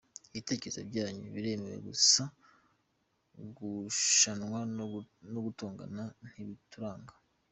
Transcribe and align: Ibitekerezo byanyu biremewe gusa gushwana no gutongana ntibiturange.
Ibitekerezo 0.31 0.81
byanyu 0.89 1.27
biremewe 1.35 1.77
gusa 1.87 2.23
gushwana 3.57 4.45
no 5.33 5.39
gutongana 5.45 6.03
ntibiturange. 6.29 7.15